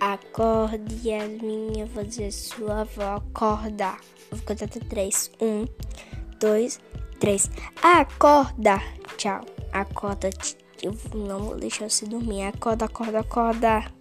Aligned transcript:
Acorde, 0.00 1.06
Yasmin, 1.06 1.78
eu 1.78 1.86
vou 1.88 2.02
dizer 2.02 2.32
sua 2.32 2.80
avó 2.80 3.16
acordar. 3.16 4.00
Vou 4.30 4.40
contar 4.46 4.64
até 4.64 4.80
três. 4.80 5.30
Um, 5.38 5.66
dois, 6.40 6.80
três. 7.18 7.50
Acorda! 7.82 8.80
Tchau. 9.18 9.44
Acorda. 9.70 10.30
Eu 10.82 10.96
não 11.14 11.40
vou 11.40 11.56
deixar 11.56 11.90
você 11.90 12.06
dormir. 12.06 12.44
Acorda, 12.44 12.86
acorda, 12.86 13.18
acorda. 13.20 13.99